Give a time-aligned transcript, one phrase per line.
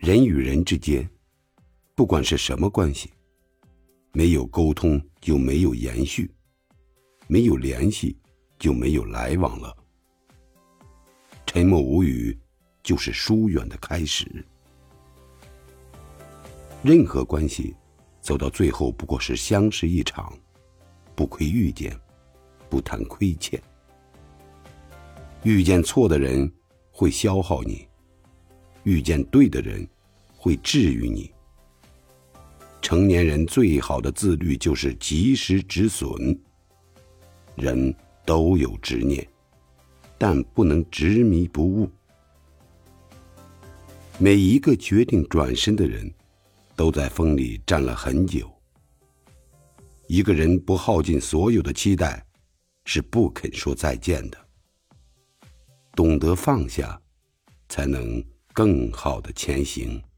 [0.00, 1.06] 人与人之间，
[1.94, 3.10] 不管是什么关系，
[4.12, 6.34] 没有沟通就没有延续，
[7.26, 8.16] 没有联系
[8.58, 9.76] 就没有来往了。
[11.44, 12.34] 沉默无语，
[12.82, 14.42] 就是疏远的开始。
[16.82, 17.76] 任何关系，
[18.22, 20.32] 走到最后不过是相识一场，
[21.14, 21.94] 不亏遇见，
[22.70, 23.62] 不谈亏欠。
[25.42, 26.50] 遇见错的人
[26.90, 27.86] 会消耗你，
[28.84, 29.86] 遇见对的人
[30.36, 31.30] 会治愈你。
[32.82, 36.10] 成年人最好的自律就是及时止损。
[37.56, 39.26] 人都有执念，
[40.16, 41.90] 但不能执迷不悟。
[44.18, 46.10] 每一个决定转身的人，
[46.74, 48.50] 都在风里站了很久。
[50.06, 52.24] 一个人不耗尽所有的期待，
[52.84, 54.38] 是不肯说再见的。
[55.94, 57.00] 懂得放下，
[57.68, 58.22] 才能
[58.60, 60.09] 更好的前行。